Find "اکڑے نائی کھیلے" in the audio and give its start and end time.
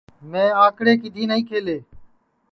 0.91-1.77